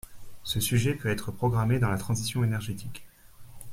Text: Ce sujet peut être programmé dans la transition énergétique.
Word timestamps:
Ce 0.41 0.59
sujet 0.59 0.95
peut 0.95 1.09
être 1.11 1.31
programmé 1.31 1.77
dans 1.77 1.89
la 1.91 1.97
transition 1.99 2.43
énergétique. 2.43 3.05